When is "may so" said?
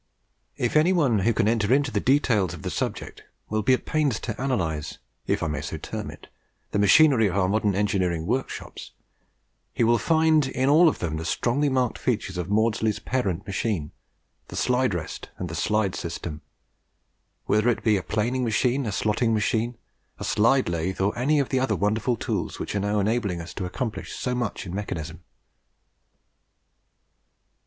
5.47-5.77